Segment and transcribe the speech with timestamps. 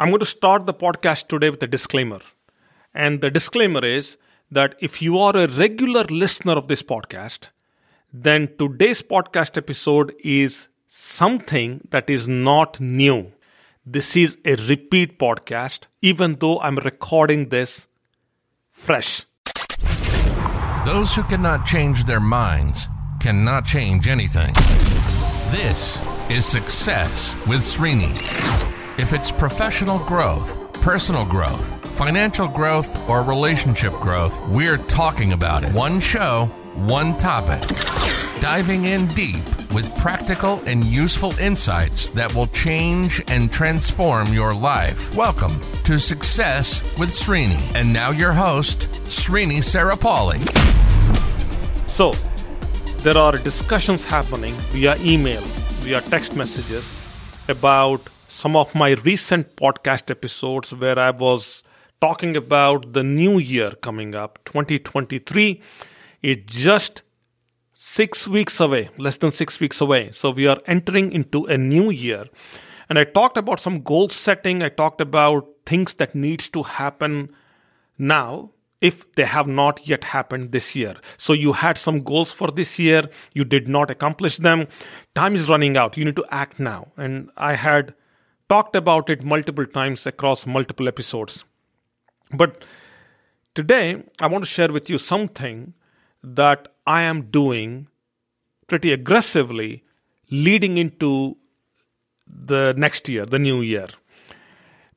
[0.00, 2.20] I'm going to start the podcast today with a disclaimer.
[2.94, 4.16] And the disclaimer is
[4.48, 7.48] that if you are a regular listener of this podcast,
[8.12, 13.32] then today's podcast episode is something that is not new.
[13.84, 17.88] This is a repeat podcast, even though I'm recording this
[18.70, 19.24] fresh.
[20.86, 22.86] Those who cannot change their minds
[23.18, 24.54] cannot change anything.
[25.50, 28.67] This is Success with Srini.
[28.98, 35.72] If it's professional growth, personal growth, financial growth, or relationship growth, we're talking about it.
[35.72, 37.62] One show, one topic.
[38.40, 45.14] Diving in deep with practical and useful insights that will change and transform your life.
[45.14, 45.52] Welcome
[45.84, 47.60] to Success with Srini.
[47.76, 50.40] And now your host, Srini Sarapalli.
[51.88, 52.14] So,
[53.04, 55.42] there are discussions happening via email,
[55.82, 56.98] via text messages
[57.48, 58.00] about
[58.38, 61.64] some of my recent podcast episodes where I was
[62.00, 65.60] talking about the new year coming up, 2023.
[66.22, 67.02] It's just
[67.74, 70.12] six weeks away, less than six weeks away.
[70.12, 72.26] So we are entering into a new year.
[72.88, 74.62] And I talked about some goal setting.
[74.62, 77.34] I talked about things that needs to happen
[77.98, 80.94] now if they have not yet happened this year.
[81.16, 83.02] So you had some goals for this year,
[83.34, 84.68] you did not accomplish them.
[85.16, 85.96] Time is running out.
[85.96, 86.86] You need to act now.
[86.96, 87.94] And I had
[88.48, 91.44] talked about it multiple times across multiple episodes.
[92.32, 92.64] But
[93.54, 95.74] today, I want to share with you something
[96.22, 97.88] that I am doing
[98.66, 99.84] pretty aggressively
[100.30, 101.36] leading into
[102.26, 103.88] the next year, the new year.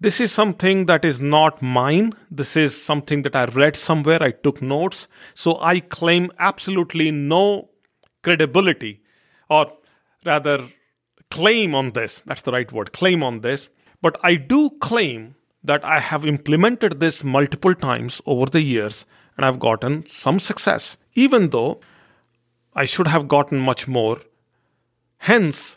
[0.00, 2.14] This is something that is not mine.
[2.30, 4.22] This is something that I read somewhere.
[4.22, 5.06] I took notes.
[5.34, 7.68] So I claim absolutely no
[8.22, 9.02] credibility,
[9.48, 9.72] or
[10.24, 10.68] rather,
[11.30, 12.22] claim on this.
[12.26, 13.68] That's the right word, claim on this.
[14.02, 19.06] But I do claim that I have implemented this multiple times over the years
[19.36, 21.80] and I've gotten some success, even though
[22.74, 24.20] I should have gotten much more.
[25.18, 25.76] Hence,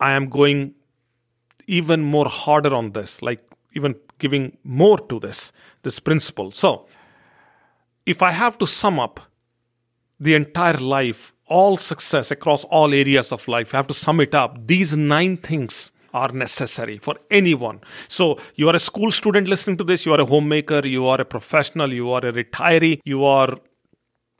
[0.00, 0.74] I am going
[1.66, 3.42] even more harder on this, like
[3.74, 5.52] even giving more to this,
[5.82, 6.50] this principle.
[6.52, 6.86] So,
[8.06, 9.20] if I have to sum up
[10.20, 14.34] the entire life, all success across all areas of life, you have to sum it
[14.34, 14.66] up.
[14.66, 17.80] These nine things are necessary for anyone.
[18.08, 21.20] So, you are a school student listening to this, you are a homemaker, you are
[21.20, 23.58] a professional, you are a retiree, you are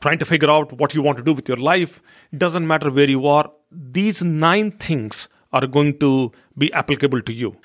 [0.00, 2.02] trying to figure out what you want to do with your life.
[2.32, 3.50] It doesn't matter where you are.
[3.70, 7.56] These nine things are going to be applicable to you.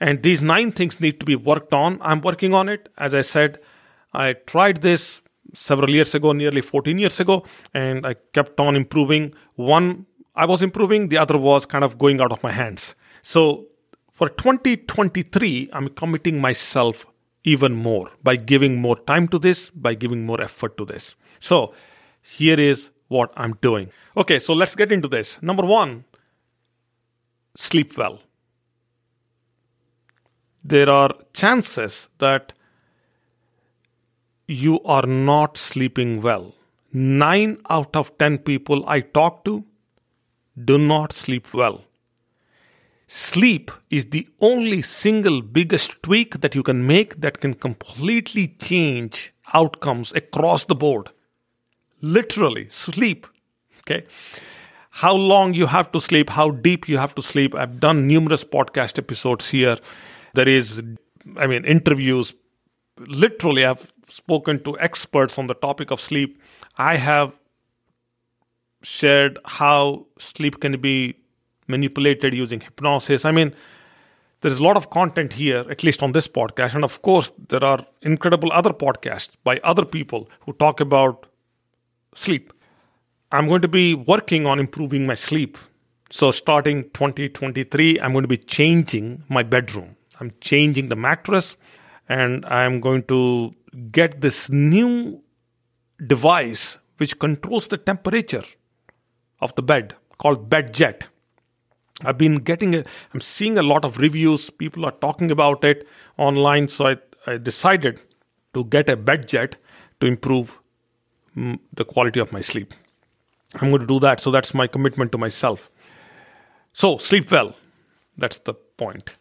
[0.00, 1.98] And these nine things need to be worked on.
[2.00, 2.88] I'm working on it.
[2.98, 3.58] As I said,
[4.12, 5.21] I tried this
[5.54, 9.34] several years ago, nearly 14 years ago, and I kept on improving.
[9.54, 12.94] One, I was improving, the other was kind of going out of my hands.
[13.22, 13.66] So
[14.12, 17.06] for 2023, I'm committing myself
[17.44, 21.16] even more by giving more time to this, by giving more effort to this.
[21.40, 21.74] So
[22.20, 23.90] here is what I'm doing.
[24.16, 25.40] Okay, so let's get into this.
[25.42, 26.04] Number one,
[27.54, 28.20] sleep well.
[30.64, 32.52] There are chances that
[34.52, 36.54] you are not sleeping well.
[36.92, 39.64] Nine out of ten people I talk to
[40.64, 41.84] do not sleep well.
[43.06, 49.32] Sleep is the only single biggest tweak that you can make that can completely change
[49.52, 51.10] outcomes across the board.
[52.00, 53.26] Literally, sleep.
[53.80, 54.06] Okay
[54.92, 57.54] how long you have to sleep, how deep you have to sleep.
[57.54, 59.78] I've done numerous podcast episodes here.
[60.34, 60.82] There is,
[61.38, 62.34] I mean, interviews.
[62.98, 66.40] Literally, I've spoken to experts on the topic of sleep.
[66.76, 67.38] I have
[68.82, 71.16] shared how sleep can be
[71.66, 73.24] manipulated using hypnosis.
[73.24, 73.54] I mean,
[74.42, 76.74] there is a lot of content here, at least on this podcast.
[76.74, 81.26] And of course, there are incredible other podcasts by other people who talk about
[82.14, 82.52] sleep.
[83.30, 85.56] I'm going to be working on improving my sleep.
[86.10, 89.96] So, starting 2023, I'm going to be changing my bedroom.
[90.20, 91.56] I'm changing the mattress
[92.12, 93.54] and I'm going to
[93.90, 95.22] get this new
[96.06, 98.44] device which controls the temperature
[99.40, 101.04] of the bed called BedJet.
[102.04, 104.50] I've been getting i I'm seeing a lot of reviews.
[104.50, 105.86] People are talking about it
[106.18, 106.68] online.
[106.68, 108.00] So I, I decided
[108.54, 109.54] to get a BedJet
[110.00, 110.58] to improve
[111.36, 112.74] mm, the quality of my sleep.
[113.54, 114.20] I'm going to do that.
[114.20, 115.70] So that's my commitment to myself.
[116.72, 117.56] So sleep well.
[118.18, 119.16] That's the point.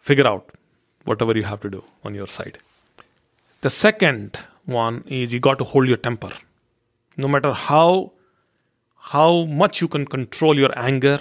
[0.00, 0.52] Figure out
[1.04, 2.58] whatever you have to do on your side.
[3.60, 6.32] The second one is you got to hold your temper.
[7.16, 8.12] No matter how
[9.12, 11.20] how much you can control your anger,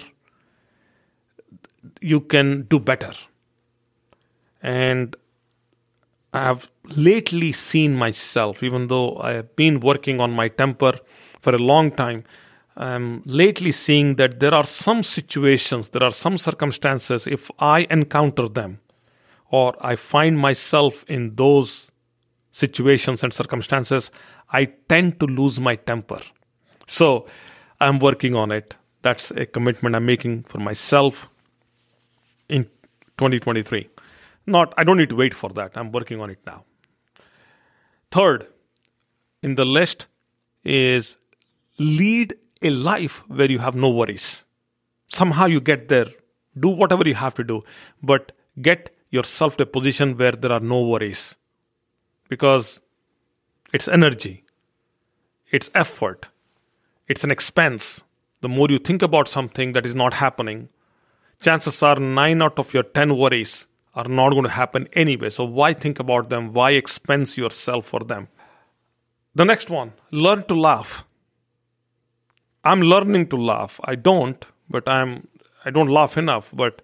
[2.00, 3.12] you can do better.
[4.62, 5.18] And
[6.34, 10.94] I have lately seen myself, even though I have been working on my temper
[11.42, 12.24] for a long time,
[12.78, 18.48] I'm lately seeing that there are some situations, there are some circumstances, if I encounter
[18.48, 18.80] them
[19.54, 21.92] or I find myself in those
[22.52, 24.10] situations and circumstances,
[24.52, 26.22] I tend to lose my temper.
[26.88, 27.28] So
[27.80, 28.76] I'm working on it.
[29.04, 31.30] That's a commitment I'm making for myself
[32.50, 32.64] in
[33.20, 33.90] 2023.
[34.48, 35.74] Not, I don't need to wait for that.
[35.76, 36.66] I'm working on it now.
[38.10, 38.48] Third
[39.44, 40.08] in the list
[40.64, 41.18] is
[41.78, 42.34] lead
[42.64, 44.46] a life where you have no worries.
[45.10, 46.08] Somehow you get there,
[46.60, 47.62] do whatever you have to do,
[48.02, 51.36] but get yourself to a position where there are no worries.
[52.30, 52.80] Because
[53.72, 54.44] it's energy,
[55.52, 56.30] it's effort,
[57.08, 58.02] it's an expense.
[58.42, 60.70] The more you think about something that is not happening,
[61.40, 65.30] chances are 9 out of your 10 worries are not going to happen anyway.
[65.30, 66.52] So why think about them?
[66.52, 68.28] Why expense yourself for them?
[69.36, 71.06] The next one learn to laugh.
[72.64, 73.80] I'm learning to laugh.
[73.84, 75.28] I don't, but I'm
[75.66, 76.82] I don't laugh enough, but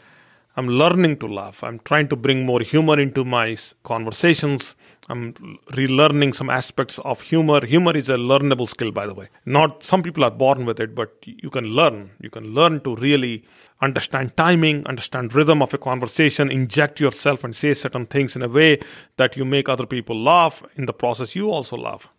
[0.57, 1.63] I'm learning to laugh.
[1.63, 4.75] I'm trying to bring more humor into my conversations.
[5.07, 5.33] I'm
[5.71, 7.65] relearning some aspects of humor.
[7.65, 9.29] Humor is a learnable skill, by the way.
[9.45, 12.11] Not some people are born with it, but you can learn.
[12.21, 13.45] You can learn to really
[13.81, 18.47] understand timing, understand rhythm of a conversation, inject yourself and say certain things in a
[18.47, 18.79] way
[19.17, 20.63] that you make other people laugh.
[20.75, 22.09] In the process, you also laugh.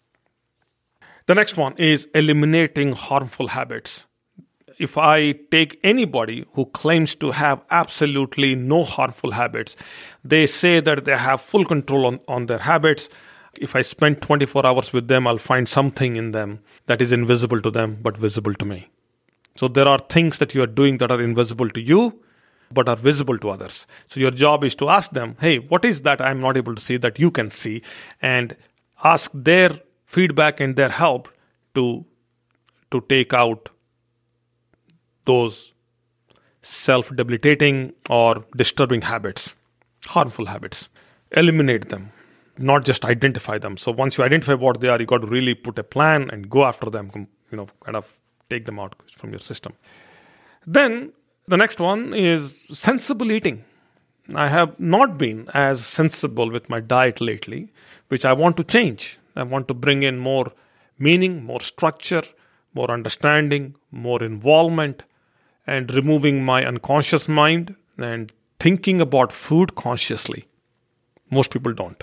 [1.27, 4.07] The next one is eliminating harmful habits.
[4.81, 9.77] If I take anybody who claims to have absolutely no harmful habits,
[10.25, 13.11] they say that they have full control on, on their habits.
[13.59, 17.61] If I spend 24 hours with them, I'll find something in them that is invisible
[17.61, 18.89] to them but visible to me.
[19.57, 22.23] So there are things that you are doing that are invisible to you
[22.73, 23.87] but are visible to others.
[24.07, 26.81] So your job is to ask them, hey, what is that I'm not able to
[26.81, 27.83] see that you can see?
[28.23, 28.57] And
[29.05, 31.29] ask their feedback and their help
[31.75, 32.07] to
[32.91, 33.69] to take out
[35.25, 35.73] those
[36.63, 39.55] self debilitating or disturbing habits,
[40.07, 40.89] harmful habits.
[41.33, 42.13] Eliminate them,
[42.59, 43.77] not just identify them.
[43.77, 46.51] So once you identify what they are, you got to really put a plan and
[46.51, 47.11] go after them,
[47.51, 48.13] you know, kind of
[48.49, 49.73] take them out from your system.
[50.67, 51.13] Then
[51.47, 53.65] the next one is sensible eating.
[54.35, 57.73] I have not been as sensible with my diet lately,
[58.09, 59.19] which I want to change.
[59.35, 60.53] I want to bring in more
[60.99, 62.23] meaning, more structure,
[62.75, 65.05] more understanding, more involvement,
[65.67, 70.47] and removing my unconscious mind and thinking about food consciously.
[71.31, 72.03] Most people don't.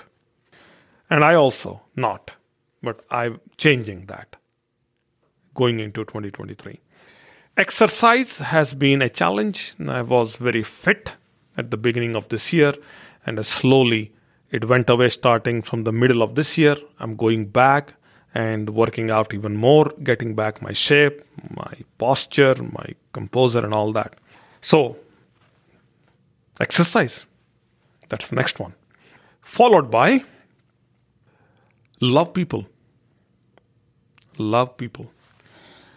[1.10, 2.36] And I also not,
[2.82, 4.36] but I'm changing that
[5.54, 6.80] going into 2023.
[7.56, 9.74] Exercise has been a challenge.
[9.86, 11.12] I was very fit
[11.56, 12.72] at the beginning of this year,
[13.26, 14.12] and slowly
[14.50, 16.76] it went away starting from the middle of this year.
[17.00, 17.94] I'm going back
[18.34, 21.22] and working out even more, getting back my shape,
[21.56, 24.14] my posture, my composure, and all that.
[24.60, 24.96] So,
[26.60, 27.26] exercise.
[28.08, 28.74] That's the next one.
[29.42, 30.24] Followed by
[32.00, 32.66] love people.
[34.38, 35.12] Love people.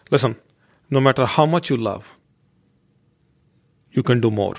[0.10, 0.36] Listen,
[0.90, 2.18] no matter how much you love,
[3.92, 4.56] you can do more.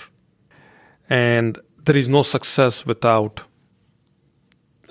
[1.09, 3.43] And there is no success without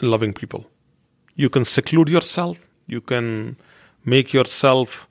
[0.02, 0.66] loving people.
[1.36, 2.58] You can seclude yourself,
[2.92, 3.58] you can
[4.14, 5.08] make yourself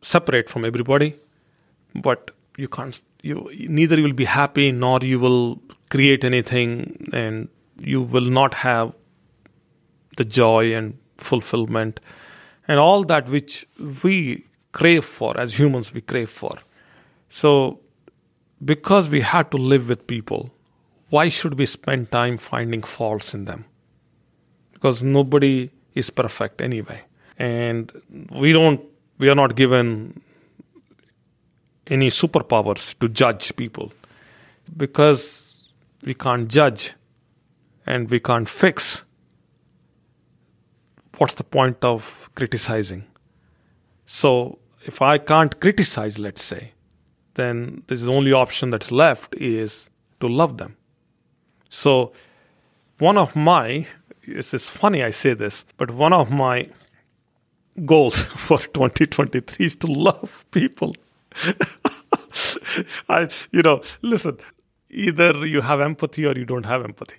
[0.00, 1.14] separate from everybody,
[1.94, 5.60] but you can't you neither you will be happy nor you will
[5.90, 7.48] create anything and
[7.94, 8.92] you will not have
[10.16, 12.00] the joy and fulfillment
[12.68, 13.66] and all that which
[14.02, 16.56] we crave for as humans we crave for.
[17.28, 17.80] So
[18.64, 20.50] because we have to live with people
[21.10, 23.64] why should we spend time finding faults in them?
[24.72, 27.02] Because nobody is perfect anyway.
[27.38, 27.90] And
[28.30, 28.80] we don't,
[29.18, 30.20] we are not given
[31.88, 33.92] any superpowers to judge people
[34.76, 35.64] because
[36.04, 36.92] we can't judge
[37.86, 39.04] and we can't fix.
[41.18, 43.04] What's the point of criticizing?
[44.06, 46.72] So, if I can't criticize, let's say,
[47.34, 49.88] then this is the only option that's left is
[50.20, 50.76] to love them.
[51.68, 52.12] So,
[52.98, 53.86] one of my
[54.26, 56.68] it's, it's funny I say this, but one of my
[57.84, 60.94] goals for 2023 is to love people.
[63.08, 64.38] I, you know, listen,
[64.90, 67.16] either you have empathy or you don't have empathy.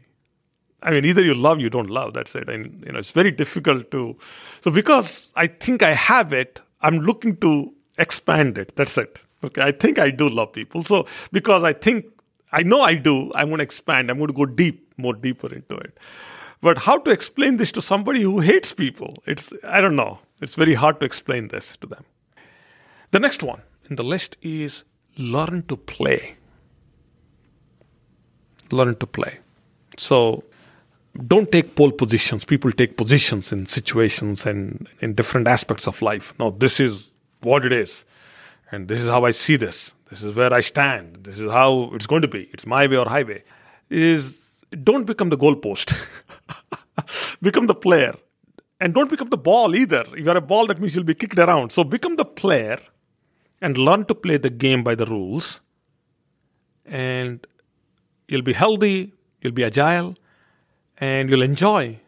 [0.81, 2.13] I mean, either you love, you don't love.
[2.13, 2.49] That's it.
[2.49, 4.15] And you know, it's very difficult to.
[4.61, 8.75] So because I think I have it, I'm looking to expand it.
[8.75, 9.19] That's it.
[9.43, 10.83] Okay, I think I do love people.
[10.83, 12.05] So because I think
[12.51, 13.31] I know I do.
[13.35, 14.09] I'm going to expand.
[14.09, 15.97] I'm going to go deep, more deeper into it.
[16.61, 19.15] But how to explain this to somebody who hates people?
[19.25, 20.19] It's I don't know.
[20.41, 22.03] It's very hard to explain this to them.
[23.11, 24.83] The next one in the list is
[25.17, 26.35] learn to play.
[28.71, 29.39] Learn to play.
[29.97, 30.43] So
[31.25, 32.45] don't take pole positions.
[32.45, 36.33] People take positions in situations and in different aspects of life.
[36.37, 37.09] No, this is
[37.41, 38.05] what it is.
[38.71, 39.95] And this is how I see this.
[40.09, 41.23] This is where I stand.
[41.23, 42.49] This is how it's going to be.
[42.53, 43.43] It's my way or highway.
[43.89, 44.41] Is
[44.83, 45.95] don't become the goalpost.
[47.41, 48.15] become the player.
[48.79, 50.05] And don't become the ball either.
[50.15, 51.71] If you're a ball, that means you'll be kicked around.
[51.71, 52.79] So become the player
[53.59, 55.61] and learn to play the game by the rules.
[56.85, 57.45] And
[58.27, 60.15] you'll be healthy, you'll be agile,
[60.97, 61.99] and you'll enjoy.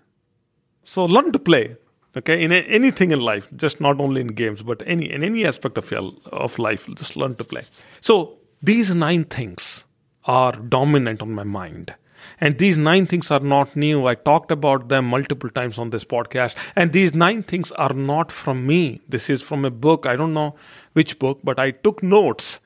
[0.84, 1.78] So learn to play.
[2.18, 5.46] Okay, in a, anything in life, just not only in games, but any in any
[5.46, 7.64] aspect of your of life, just learn to play.
[8.02, 9.86] So these nine things
[10.26, 11.94] are dominant on my mind.
[12.40, 14.08] And these nine things are not new.
[14.08, 16.56] I talked about them multiple times on this podcast.
[16.76, 19.02] And these nine things are not from me.
[19.08, 20.06] This is from a book.
[20.06, 20.56] I don't know
[20.94, 22.60] which book, but I took notes.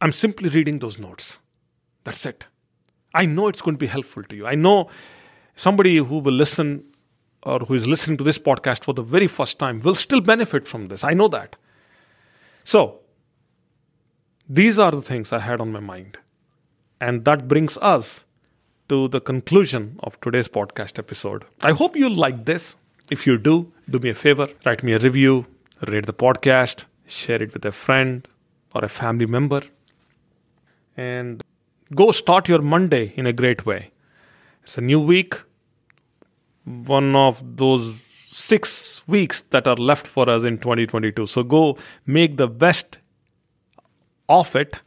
[0.00, 1.38] I'm simply reading those notes.
[2.04, 2.48] That's it.
[3.14, 4.46] I know it's going to be helpful to you.
[4.46, 4.88] I know
[5.56, 6.84] somebody who will listen
[7.42, 10.66] or who is listening to this podcast for the very first time will still benefit
[10.66, 11.04] from this.
[11.04, 11.56] I know that.
[12.64, 13.00] So,
[14.48, 16.18] these are the things I had on my mind.
[17.00, 18.24] And that brings us
[18.92, 21.46] to the conclusion of today's podcast episode.
[21.62, 22.76] I hope you like this.
[23.10, 25.46] If you do, do me a favor, write me a review,
[25.88, 28.28] rate the podcast, share it with a friend
[28.74, 29.62] or a family member,
[30.94, 31.42] and
[31.94, 33.92] go start your Monday in a great way.
[34.62, 35.40] It's a new week,
[36.64, 37.92] one of those
[38.30, 41.26] six weeks that are left for us in 2022.
[41.28, 42.98] So go make the best
[44.28, 44.82] of it,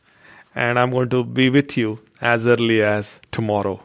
[0.54, 3.85] and I'm going to be with you as early as tomorrow.